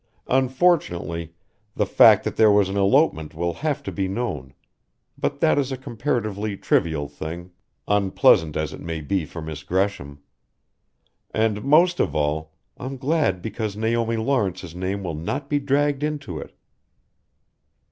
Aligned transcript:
Unfortunately, 0.29 1.35
the 1.75 1.85
fact 1.85 2.23
that 2.23 2.35
there 2.35 2.49
was 2.51 2.69
an 2.69 2.75
elopement 2.75 3.35
will 3.35 3.53
have 3.53 3.83
to 3.83 3.91
be 3.91 4.07
known 4.07 4.55
but 5.15 5.41
that 5.41 5.59
is 5.59 5.71
a 5.71 5.77
comparatively 5.77 6.57
trivial 6.57 7.07
thing, 7.07 7.51
unpleasant 7.87 8.57
as 8.57 8.73
it 8.73 8.79
may 8.79 8.99
be 8.99 9.25
for 9.27 9.43
Miss 9.43 9.61
Gresham. 9.61 10.17
And, 11.29 11.63
most 11.63 11.99
of 11.99 12.15
all 12.15 12.53
I'm 12.77 12.97
glad 12.97 13.43
because 13.43 13.77
Naomi 13.77 14.17
Lawrence's 14.17 14.73
name 14.73 15.03
will 15.03 15.13
not 15.13 15.51
be 15.51 15.59
dragged 15.59 16.01
into 16.01 16.39
it." 16.39 16.55